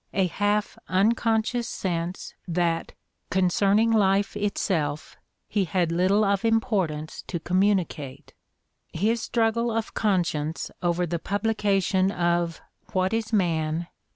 —a 0.15 0.25
half 0.25 0.79
unconscious 0.89 1.67
sense 1.67 2.33
that, 2.47 2.93
concerning 3.29 3.91
life 3.91 4.35
itself, 4.35 5.15
he 5.47 5.65
had 5.65 5.91
little 5.91 6.25
of 6.25 6.41
impor 6.41 6.87
tance 6.87 7.21
to 7.27 7.39
communicate. 7.39 8.33
His 8.91 9.21
struggle 9.21 9.69
of 9.69 9.93
conscience 9.93 10.71
over 10.81 11.05
the 11.05 11.19
publication 11.19 12.09
of 12.11 12.61
"What 12.93 13.13
Is 13.13 13.31
Man?" 13.31 13.85